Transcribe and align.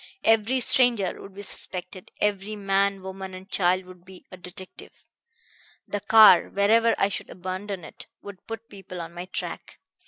Every 0.23 0.59
stranger 0.61 1.21
would 1.21 1.35
be 1.35 1.43
suspected; 1.43 2.09
every 2.19 2.55
man, 2.55 3.03
woman 3.03 3.35
and 3.35 3.47
child 3.47 3.85
would 3.85 4.03
be 4.03 4.25
a 4.31 4.35
detective. 4.35 5.03
The 5.87 5.99
car, 5.99 6.49
wherever 6.49 6.95
I 6.97 7.07
should 7.07 7.29
abandon 7.29 7.83
it, 7.83 8.07
would 8.23 8.47
put 8.47 8.67
people 8.67 8.99
on 8.99 9.13
my 9.13 9.25
track. 9.25 9.77